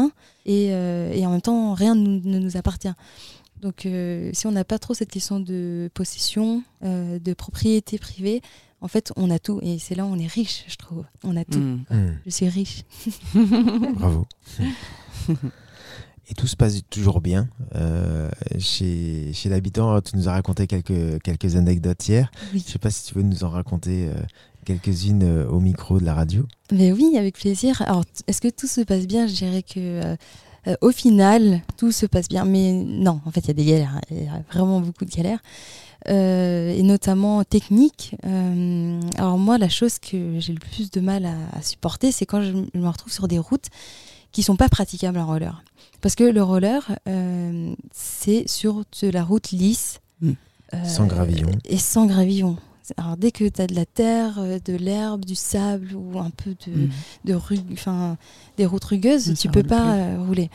[0.46, 2.94] Et, euh, et en même temps, rien ne, ne nous appartient.
[3.62, 8.42] Donc, euh, si on n'a pas trop cette question de possession, euh, de propriété privée,
[8.82, 9.60] en fait, on a tout.
[9.64, 11.04] Et c'est là où on est riche, je trouve.
[11.24, 11.58] On a tout.
[11.58, 11.84] Mm.
[11.90, 12.84] Hmm, Je suis riche.
[13.34, 14.28] bravo.
[16.30, 17.48] Et tout se passe toujours bien.
[17.76, 22.30] Euh, chez chez l'habitant, tu nous as raconté quelques, quelques anecdotes hier.
[22.54, 22.62] Oui.
[22.66, 24.14] Je sais pas si tu veux nous en raconter euh,
[24.66, 26.46] quelques-unes euh, au micro de la radio.
[26.72, 27.82] Mais oui, avec plaisir.
[27.84, 29.26] Alors, est-ce que tout se passe bien?
[29.28, 30.18] Je dirais que
[30.82, 32.44] au final, tout se passe bien.
[32.44, 33.96] Mais non, en fait, il y a des galères.
[33.96, 34.02] hein.
[34.12, 35.40] Il y a vraiment beaucoup de galères.
[36.10, 38.16] Euh, et notamment techniques.
[38.26, 42.26] Euh, alors moi, la chose que j'ai le plus de mal à, à supporter, c'est
[42.26, 43.68] quand je me retrouve sur des routes
[44.32, 45.64] qui sont pas praticables en roller.
[46.02, 50.00] Parce que le roller, euh, c'est sur de la route lisse.
[50.22, 50.32] Mm.
[50.74, 51.50] euh, Sans gravillon.
[51.66, 52.58] Et sans gravillon.
[52.96, 56.30] Alors dès que tu as de la terre, euh, de l'herbe, du sable ou un
[56.30, 56.90] peu de, Mm.
[57.26, 57.40] de
[57.74, 58.18] enfin,
[58.58, 60.50] des routes rugueuses, Ça tu peux pas euh, rouler.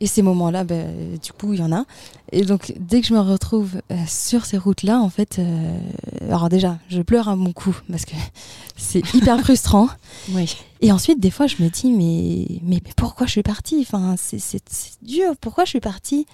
[0.00, 0.82] Et ces moments-là, bah,
[1.22, 1.84] du coup, il y en a.
[2.32, 5.78] Et donc, dès que je me retrouve euh, sur ces routes-là, en fait, euh,
[6.22, 8.14] alors déjà, je pleure à mon cou parce que
[8.76, 9.88] c'est hyper frustrant.
[10.30, 10.56] Oui.
[10.80, 13.80] Et ensuite, des fois, je me dis, mais, mais, mais pourquoi je suis partie?
[13.80, 14.62] Enfin, c'est
[15.02, 16.26] dur, pourquoi je suis partie?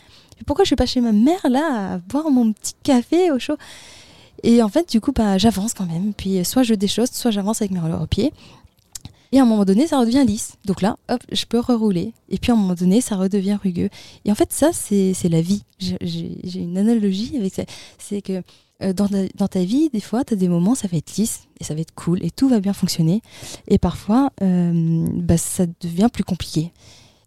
[0.46, 3.56] Pourquoi je suis pas chez ma mère, là, à boire mon petit café au chaud?
[4.42, 6.12] Et en fait, du coup, bah, j'avance quand même.
[6.14, 8.32] Puis, euh, soit je déchausse, soit j'avance avec mes rollers au pied.
[9.32, 10.56] Et à un moment donné, ça redevient lisse.
[10.64, 12.12] Donc là, hop, je peux rerouler.
[12.28, 13.90] Et puis à un moment donné, ça redevient rugueux.
[14.24, 15.62] Et en fait, ça, c'est la vie.
[15.78, 17.64] J'ai- une analogie avec ça.
[17.98, 18.42] C'est que
[18.82, 21.64] euh, dans, ta, vie, des fois, tu as des moments, ça va être lisse et
[21.64, 23.22] ça va être cool et tout va bien fonctionner.
[23.68, 26.72] Et parfois, euh, bah, ça devient plus compliqué.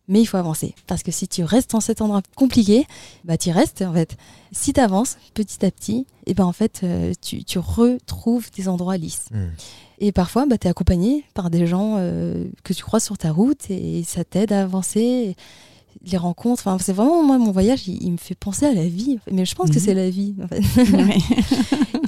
[0.07, 0.73] Mais il faut avancer.
[0.87, 2.85] Parce que si tu restes dans cet endroit compliqué,
[3.25, 4.17] bah, tu restes en fait.
[4.51, 8.97] Si tu avances petit à petit, et ben en fait, euh, tu, retrouves des endroits
[8.97, 9.27] lisses.
[9.31, 9.49] Hmm.
[9.99, 13.31] Et parfois, bah, tu es accompagné par des gens euh, que tu croises sur ta
[13.31, 15.35] route et ça t'aide à avancer.
[16.09, 18.87] Les rencontres, enfin, c'est vraiment moi, mon voyage, il, il me fait penser à la
[18.87, 19.19] vie.
[19.29, 19.81] Mais je pense que Mhm.
[19.81, 20.35] c'est la vie.
[20.41, 20.61] En fait.
[20.95, 21.17] Ouais.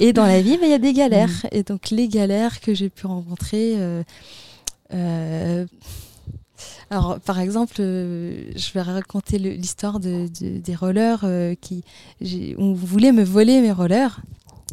[0.00, 1.44] Et dans la vie, bah, il y a des galères.
[1.52, 3.74] Et donc, les galères que j'ai pu rencontrer.
[3.76, 4.02] euh,
[4.94, 5.66] euh,
[6.90, 11.84] alors, par exemple, euh, je vais raconter l'histoire de, de- des rollers euh, qui.
[12.58, 14.20] On voulait me voler mes rollers.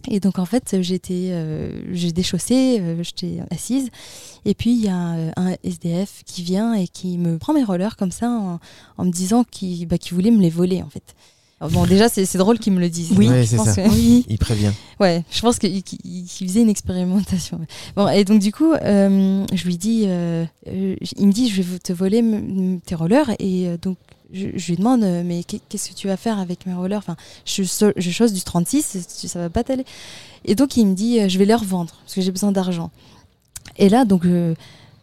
[0.08, 3.90] Et donc en fait, j'étais, euh, j'ai déchaussé, euh, j'étais assise,
[4.46, 7.64] et puis il y a un, un SDF qui vient et qui me prend mes
[7.64, 8.60] rollers comme ça en,
[8.98, 11.16] en me disant qu'il bah, voulait me les voler en fait.
[11.74, 13.12] Bon, déjà c'est c'est drôle qu'il me le dise.
[13.18, 13.76] Oui, Je Ouais, c'est pense ça.
[13.84, 14.26] que- oui.
[14.30, 14.72] Il prévient.
[15.02, 17.60] Ouais, je pense qu'il qu'il faisait une expérimentation.
[17.98, 21.62] Bon, et donc du coup, euh, je lui dis, euh, euh, il me dit, je
[21.62, 22.24] vais te voler
[22.86, 23.98] tes rollers, et euh, donc
[24.34, 27.00] je, lui demande, euh, mais qu'est- qu'est-ce que tu vas faire avec mes rollers?
[27.00, 27.16] Enfin,
[27.46, 29.86] je, chose du 36, ça va pas t'aller.
[30.46, 32.92] Et donc il me dit, euh, je vais les revendre parce que j'ai besoin d'argent.
[33.78, 34.56] Et là, donc euh,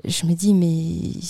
[0.05, 1.21] je me dis, mais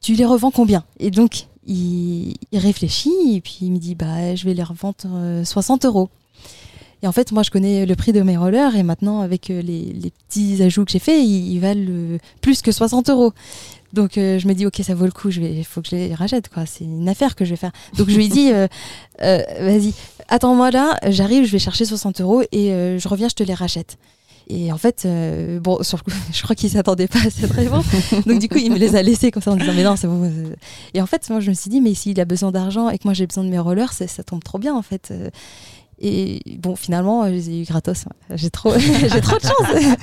[0.00, 0.84] tu les revends combien?
[0.98, 5.44] Et donc il, réfléchit et puis il me dit, bah, je vais les revendre euh,
[5.44, 6.08] 60 euros.
[7.04, 10.12] Et en fait, moi, je connais le prix de mes rollers et maintenant, avec les,
[10.28, 13.32] petits ajouts que j'ai faits, ils, valent plus que 60 euros.
[13.92, 16.14] Donc, euh, je me dis, ok, ça vaut le coup, il faut que je les
[16.14, 16.64] rachète, quoi.
[16.66, 17.72] C'est une affaire que je vais faire.
[17.96, 18.66] Donc, je lui dis, euh,
[19.22, 19.92] euh, vas-y,
[20.28, 23.98] attends-moi là, j'arrive, je vais chercher 60 euros et je reviens, je te les rachète.
[24.48, 25.06] Et en fait,
[25.60, 27.84] bon, sur le coup, je crois qu'il s'attendait pas à cette réponse.
[28.26, 30.08] Donc, du coup, il me les a laissés comme ça en disant, mais non, c'est
[30.08, 30.30] bon.
[30.94, 33.04] Et en fait, moi, je me suis dit, mais s'il a besoin d'argent et que
[33.04, 35.12] moi, j'ai besoin de mes rollers, ça tombe trop bien, en fait.
[36.00, 38.04] Et bon, finalement, euh, je les ai eu gratos.
[38.34, 39.96] J'ai trop, j'ai trop de chance.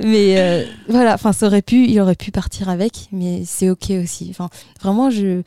[0.00, 3.90] mais euh, voilà, enfin, ça aurait pu, il aurait pu partir avec, mais c'est ok
[4.02, 4.28] aussi.
[4.30, 4.48] Enfin,
[4.80, 5.42] vraiment, je,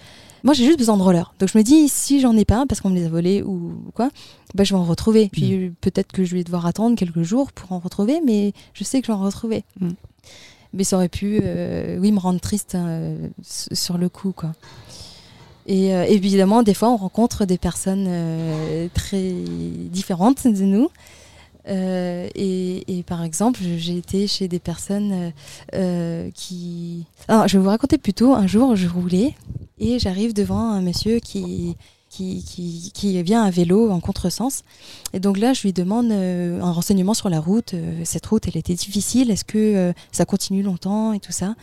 [0.46, 1.34] moi, j'ai juste besoin de rollers.
[1.40, 3.74] Donc, je me dis, si j'en ai pas, parce qu'on me les a volés ou
[3.96, 4.10] quoi,
[4.54, 5.28] bah, je vais en retrouver.
[5.32, 9.02] Puis peut-être que je vais devoir attendre quelques jours pour en retrouver, mais je sais
[9.02, 9.64] que je vais en retrouver.
[9.80, 9.90] Mm.
[10.74, 14.52] Mais ça aurait pu, euh, oui, me rendre triste euh, sur le coup, quoi.
[15.68, 19.32] Et euh, évidemment, des fois, on rencontre des personnes euh, très
[19.90, 20.90] différentes de nous.
[21.68, 25.32] Euh, et, par exemple, j'ai été chez des personnes
[26.36, 27.06] qui...
[27.28, 29.34] Alors, je vais vous raconter plutôt, un jour, je roulais
[29.80, 31.76] et j'arrive devant un monsieur qui,
[32.10, 32.44] qui,
[32.94, 34.62] qui, vient à vélo en contresens.
[35.14, 37.74] Et donc là, je lui demande un renseignement sur la route.
[38.04, 39.32] Cette route, elle était difficile.
[39.32, 41.56] Est-ce que ça continue longtemps et tout ça?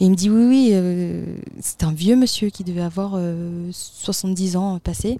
[0.00, 0.70] Et il me dit oui, oui.
[0.72, 1.24] euh,
[1.60, 5.18] c'est un vieux monsieur qui devait avoir euh, 70 ans passé.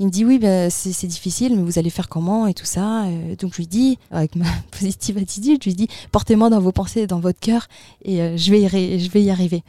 [0.00, 3.04] Il me dit oui, bah, c'est difficile, mais vous allez faire comment et tout ça.
[3.04, 6.72] Euh, donc je lui dis, avec ma positive attitude, je lui dis portez-moi dans vos
[6.72, 7.68] pensées dans votre cœur
[8.04, 9.62] et euh, je, vais y je vais y arriver.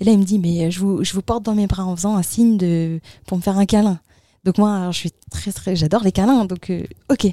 [0.00, 1.84] Et là, il me dit mais euh, je vous, je vous porte dans mes bras
[1.84, 3.98] en faisant un signe de, pour me faire un câlin.
[4.44, 7.26] Donc moi, je suis très, très, j'adore les câlins, donc euh, ok.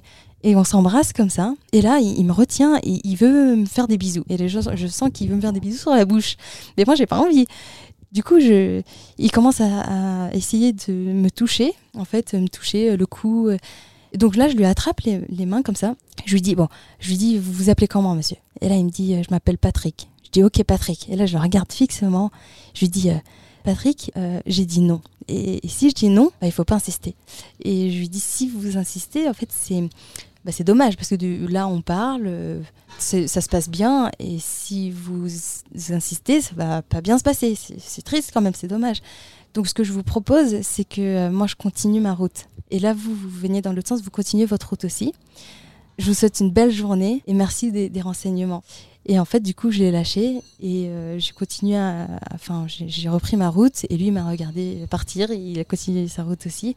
[0.43, 1.53] Et on s'embrasse comme ça.
[1.71, 4.23] Et là, il, me retient et il veut me faire des bisous.
[4.29, 6.35] Et les gens, je sens qu'il veut me faire des bisous sur la bouche.
[6.77, 7.45] Mais moi, j'ai pas envie.
[8.11, 8.81] Du coup, je,
[9.17, 13.47] il commence à, essayer de me toucher, en fait, me toucher euh, le cou.
[13.47, 13.57] euh.
[14.15, 15.95] Donc là, je lui attrape les, mains comme ça.
[16.25, 16.67] Je lui dis, bon,
[16.99, 18.35] je lui dis, vous vous appelez comment, monsieur?
[18.59, 20.09] Et là, il me dit, euh, je m'appelle Patrick.
[20.25, 21.07] Je dis, ok, Patrick.
[21.09, 22.31] Et là, je le regarde fixement.
[22.73, 23.09] Je lui dis,
[23.63, 24.11] Patrick,
[24.45, 25.01] j'ai dit non.
[25.27, 27.15] Et, et si je dis non, bah, il faut pas insister.
[27.63, 29.83] Et je lui dis, si vous insistez, en fait, c'est
[30.45, 32.61] bah, c'est dommage parce que là, on parle,
[32.97, 34.09] ça se passe bien.
[34.19, 35.27] Et si vous
[35.89, 37.55] insistez, ça va pas bien se passer.
[37.55, 39.01] C'est triste quand même, c'est dommage.
[39.53, 42.45] Donc, ce que je vous propose, c'est que euh, moi, je continue ma route.
[42.69, 45.13] Et là, vous, vous venez dans l'autre sens, vous continuez votre route aussi.
[45.97, 48.63] Je vous souhaite une belle journée et merci des, renseignements.
[49.05, 52.07] Et en fait, du coup, je l'ai lâché et euh, j'ai continué à.
[52.33, 56.23] Enfin, j'ai repris ma route et lui m'a regardé partir et il a continué sa
[56.23, 56.75] route aussi.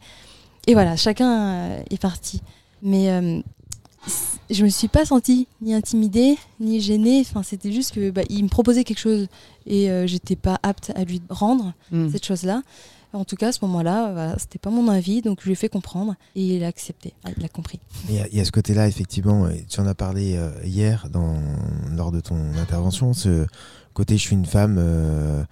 [0.67, 2.41] Et voilà, chacun euh, est parti.
[2.85, 3.41] Mais euh,
[4.49, 7.19] je me suis pas sentie ni intimidée ni gênée.
[7.21, 9.27] Enfin, c'était juste que bah, il me proposait quelque chose
[9.65, 12.09] et euh, j'étais pas apte à lui rendre Mm.
[12.11, 12.61] cette chose-là.
[13.13, 15.55] En tout cas, à ce moment-là, voilà, c'était pas mon avis, donc je lui ai
[15.55, 17.79] fait comprendre et il a accepté, il a compris.
[18.09, 21.07] Il y, a- il y a ce côté-là, effectivement, tu en as parlé euh, hier
[21.09, 21.37] dans,
[21.95, 23.45] lors de ton intervention, ce
[23.93, 25.45] côté je suis une femme euh,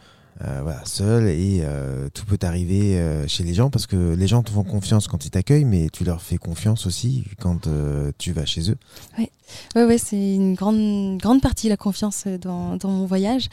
[0.45, 4.27] euh, voilà, seule et euh, tout peut arriver euh, chez les gens parce que les
[4.27, 8.11] gens te font confiance quand ils t'accueillent, mais tu leur fais confiance aussi quand euh,
[8.17, 8.77] tu vas chez eux.
[9.17, 13.47] Ouais, ouais, c'est une grande, grande partie la confiance dans, dans mon voyage.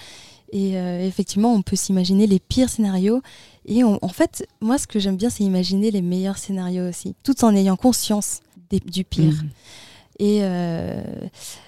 [0.53, 3.23] Et euh, effectivement, on peut s'imaginer les pires scénarios.
[3.67, 7.15] Et on- en fait, moi, ce que j'aime bien, c'est imaginer les meilleurs scénarios aussi,
[7.23, 9.33] tout en ayant conscience des- du pire.
[9.45, 9.49] Mm.
[10.21, 11.03] Et, euh,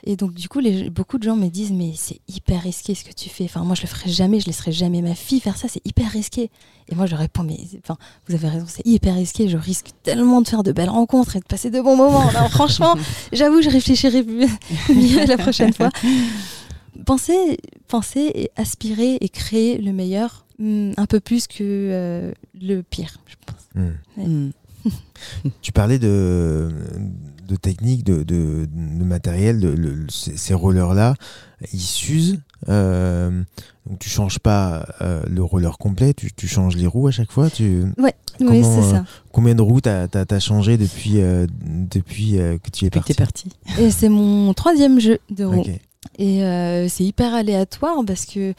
[0.04, 3.02] et donc, du coup, les, beaucoup de gens me disent Mais c'est hyper risqué ce
[3.02, 3.44] que tu fais.
[3.44, 6.10] Enfin, moi, je le ferai jamais, je laisserai jamais ma fille faire ça, c'est hyper
[6.10, 6.50] risqué.
[6.88, 7.96] Et moi, je réponds Mais enfin,
[8.28, 9.48] vous avez raison, c'est hyper risqué.
[9.48, 12.28] Je risque tellement de faire de belles rencontres et de passer de bons moments.
[12.28, 12.94] Alors, franchement,
[13.32, 14.22] j'avoue, je réfléchirai
[14.94, 15.88] mieux la prochaine fois.
[17.06, 17.56] Pensez,
[17.88, 23.16] pensez et aspirez et créer le meilleur hmm, un peu plus que euh, le pire,
[23.26, 23.64] je pense.
[23.74, 23.92] Hmm.
[24.18, 24.26] Ouais.
[24.28, 24.52] Mm.
[25.62, 26.68] Tu parlais de,
[27.46, 31.14] de technique, de, de, de matériel, de, le- ces, ces rollers-là,
[31.72, 32.40] ils s'usent.
[32.68, 33.42] euh,
[33.88, 37.32] donc tu changes pas euh, le roller complet, tu, tu changes les roues à chaque
[37.32, 37.50] fois.
[37.50, 39.04] Tu, oui, Comment, c'est euh, ça.
[39.32, 43.18] combien de roues t'as as, changé depuis, euh, depuis euh, que tu es Depuis que
[43.18, 43.48] parti?
[43.78, 45.64] Et c'est mon troisième jeu de roues.
[46.18, 48.54] Et euh, c'est hyper aléatoire parce que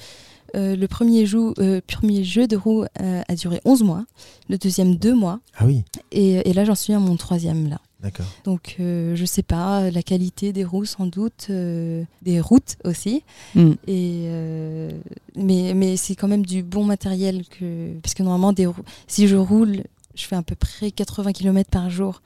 [0.56, 4.06] euh, le premier jeu, euh, premier jeu de roues euh, a duré 11 mois,
[4.50, 7.80] le deuxième 2 mois, Ah oui, et, et là j'en suis à mon troisième là.
[8.04, 8.26] D'accord.
[8.44, 13.24] Donc euh, je sais pas, la qualité des roues sans doute, euh, des routes aussi.
[13.56, 13.72] Mm.
[13.88, 14.92] Et euh,
[15.36, 19.28] mais mais c'est quand même du bon matériel que parce que normalement des rou- si
[19.28, 19.84] je roule,
[20.16, 22.22] je fais à peu près 80 km par jour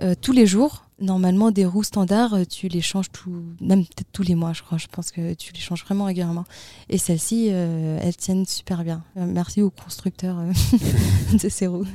[0.00, 0.83] euh, tous les jours.
[1.00, 4.62] Normalement des roues standards, euh, tu les changes tout, même peut-être tous les mois, je
[4.62, 4.78] crois.
[4.78, 6.44] Je pense que tu les changes vraiment régulièrement.
[6.88, 9.02] Et celles-ci, euh, elles tiennent super bien.
[9.16, 10.52] Euh, merci aux constructeurs euh,
[11.42, 11.86] de ces roues.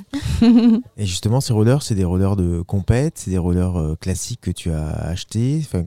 [0.98, 4.70] Et justement, ces rollers, c'est des rollers de compète, c'est des rollers classiques que tu
[4.72, 5.62] as achetés.
[5.64, 5.86] Enfin,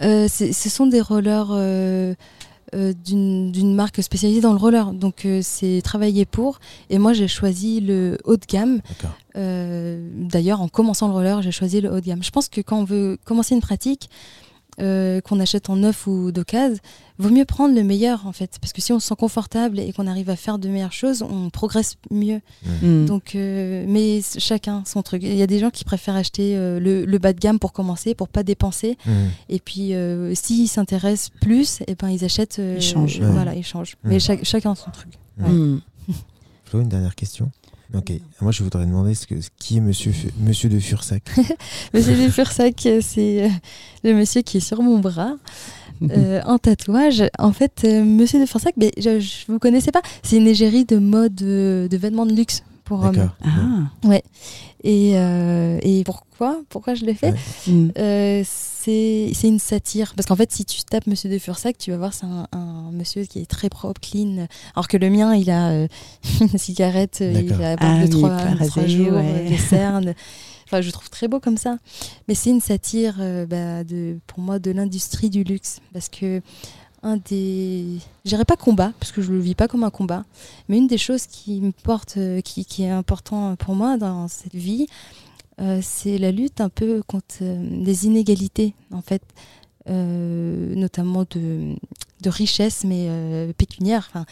[0.00, 1.50] ce sont des rollers
[2.74, 4.92] euh, d'une marque spécialisée dans le roller.
[4.92, 6.58] Donc euh, c'est travaillé pour.
[6.90, 8.80] Et moi j'ai choisi le haut de gamme.
[9.36, 12.22] Euh, D'ailleurs en commençant le roller j'ai choisi le haut de gamme.
[12.22, 14.10] Je pense que quand on veut commencer une pratique,
[14.80, 16.78] euh, qu'on achète en neuf ou d'occasion,
[17.18, 18.58] vaut mieux prendre le meilleur en fait.
[18.60, 21.22] Parce que si on se sent confortable et qu'on arrive à faire de meilleures choses,
[21.22, 22.40] on progresse mieux.
[22.82, 23.06] Mm.
[23.06, 25.22] Donc, euh, mais chacun son truc.
[25.22, 27.72] Il y a des gens qui préfèrent acheter euh, le, le bas de gamme pour
[27.72, 28.96] commencer, pour pas dépenser.
[29.06, 29.10] Mmh.
[29.48, 32.58] Et puis, euh, s'ils s'intéressent plus, et ben, ils achètent.
[32.58, 33.30] euh, Ils changent, ouais.
[33.30, 33.96] Voilà, ils changent.
[34.04, 34.08] Mm.
[34.08, 35.12] Mais chaque- chacun son truc.
[35.40, 35.48] Ouais.
[35.48, 35.80] Mm.
[36.64, 37.50] Flo, une dernière question?
[37.94, 38.12] Ok.
[38.42, 41.22] Moi, je voudrais demander ce que, qui est monsieur, monsieur de Fursac
[41.94, 43.48] Monsieur de Fursac, c'est euh,
[44.04, 45.32] le monsieur qui est sur mon bras.
[46.02, 47.24] euh, en tatouage.
[47.38, 50.02] En fait, euh, Monsieur de Fursac, mais je ne vous connaissais pas.
[50.22, 53.04] C'est une égérie de mode euh, de vêtements de luxe pour.
[53.04, 54.10] Ah.
[54.84, 57.72] Et, euh, et pourquoi Pourquoi je l'ai fait Ouais.
[57.72, 57.92] Mm.
[57.98, 60.14] Euh, c'est c'est une satire.
[60.14, 62.90] Parce qu'en fait, si tu tapes Monsieur de Fursac, tu vas voir, c'est un, un
[62.92, 64.46] monsieur qui est très propre, clean.
[64.74, 65.88] Alors que le mien, il a euh,
[66.40, 69.48] une cigarette, il a Ah de trois, trois jours, ouais.
[69.48, 70.14] des cernes.
[70.66, 71.78] Enfin, je trouve très beau comme ça.
[72.28, 75.80] Mais c'est une satire, euh, bah, de, pour moi, de l'industrie du luxe.
[75.92, 76.40] Parce que
[77.02, 77.98] un des.
[78.24, 80.24] Je dirais pas combat, parce que je le vis pas comme un combat,
[80.68, 84.54] mais une des choses qui me porte, euh, qui, est important pour moi dans cette
[84.54, 84.86] vie,
[85.60, 89.22] euh, c'est la lutte un peu contre euh, les inégalités, en fait,
[89.90, 91.74] notamment de,
[92.20, 94.06] de richesse, mais euh, pécuniaire.
[94.10, 94.26] Enfin,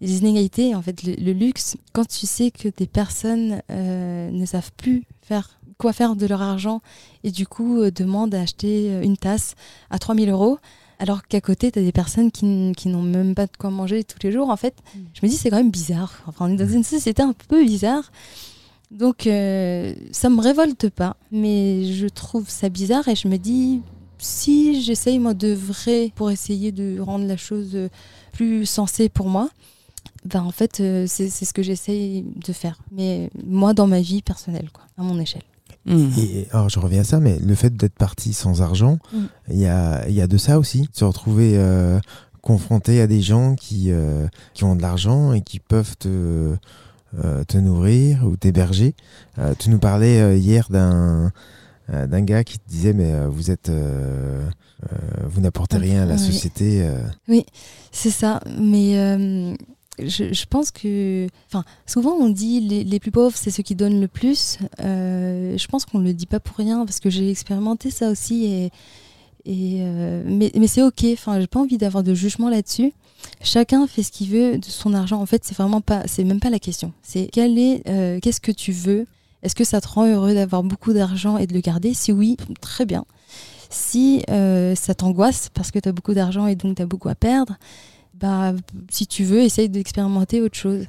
[0.00, 5.04] les inégalités, en fait, le, luxe, quand tu sais que des personnes ne savent plus
[5.22, 6.80] faire quoi faire de leur argent
[7.22, 9.54] et du coup demandent à acheter une tasse
[9.90, 10.58] à 3000 euros,
[10.98, 14.18] alors qu'à côté, tu as des personnes qui, n'ont même pas de quoi manger tous
[14.22, 14.74] les jours, en fait,
[15.14, 16.22] je me dis c'est quand même bizarre.
[16.26, 18.10] Enfin, on est dans une société un peu bizarre.
[18.90, 23.82] Donc euh, ça me révolte pas, mais je trouve ça bizarre et je me dis
[24.18, 27.88] si j'essaye moi de vrai pour essayer de rendre la chose euh,
[28.32, 29.50] plus sensée pour moi,
[30.24, 32.78] ben en fait euh, c'est c'est ce que j'essaye de faire.
[32.92, 35.42] Mais moi dans ma vie personnelle, quoi, à mon échelle.
[35.86, 36.08] Mm.
[36.18, 39.18] Et alors, je reviens à ça, mais le fait d'être parti sans argent, Mm.
[39.50, 40.88] il y, a, il y a de ça aussi.
[40.92, 41.98] Se retrouver euh,
[42.42, 46.54] confronté à des gens qui, euh, qui ont de l'argent et qui peuvent te,
[47.24, 48.94] euh, te nourrir ou t'héberger.
[49.38, 51.32] Euh, tu nous parlais euh, hier d'un
[51.92, 54.44] euh, d'un gars qui te disait mais euh, vous êtes euh,
[54.92, 54.96] euh,
[55.28, 56.20] vous n'apportez rien à la Oui.
[56.20, 57.42] société euh.
[57.92, 59.54] C'est ça, mais euh,
[59.98, 61.26] je, pense que.
[61.48, 64.58] Enfin, souvent on dit les, les plus pauvres, c'est ceux qui donnent le plus.
[64.80, 68.70] Euh, je pense qu'on le dit pas pour rien, parce que j'ai expérimenté ça aussi.
[69.46, 72.92] Et, euh, mais c'est ok, enfin, j'ai pas envie d'avoir de jugement là-dessus.
[73.40, 75.20] Chacun fait ce qu'il veut de son argent.
[75.20, 76.92] En fait, c'est vraiment pas, c'est même pas la question.
[77.02, 79.06] C'est quel est, euh, qu'est-ce que tu veux?
[79.42, 81.94] Est-ce que ça te rend heureux d'avoir beaucoup d'argent et de le garder?
[81.94, 83.04] Si oui, très bien.
[83.70, 87.14] Si ça t'angoisse parce que tu as beaucoup d'argent et donc tu as beaucoup à
[87.14, 87.56] perdre,
[88.20, 88.52] bah,
[88.90, 90.86] si tu veux, essaye d'expérimenter autre chose.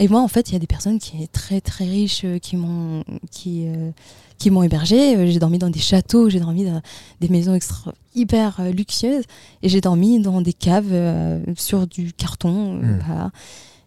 [0.00, 2.38] Et moi, en fait, il y a des personnes qui sont très très riches euh,
[2.38, 3.02] qui m'ont
[3.32, 3.90] qui, euh,
[4.38, 5.16] qui m'ont hébergé.
[5.16, 6.80] Euh, J'ai dormi dans des châteaux, j'ai dormi dans
[7.20, 9.24] des maisons extra, hyper euh, luxueuses,
[9.62, 13.00] et j'ai dormi dans des caves euh, sur du carton, euh, Mm.
[13.06, 13.30] voilà,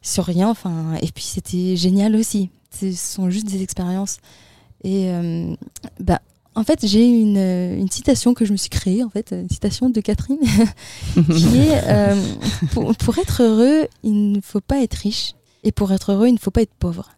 [0.01, 0.49] sur rien.
[0.49, 2.49] Enfin, et puis c'était génial aussi.
[2.77, 4.17] Ce sont juste des expériences.
[4.83, 5.11] Et
[5.99, 6.21] bah,
[6.55, 10.01] en fait, j'ai une, citation que je me suis créée, en fait, une citation de
[10.01, 10.39] Catherine,
[11.13, 12.15] qui est euh,
[12.73, 15.33] pour, pour être heureux, il ne faut pas être riche,
[15.63, 17.11] et pour être heureux, il ne faut pas être pauvre.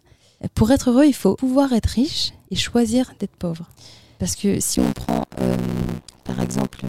[0.54, 3.68] Pour être heureux, il faut pouvoir être riche et choisir d'être pauvre.
[4.18, 5.56] Parce que si on prend, euh,
[6.24, 6.80] par exemple,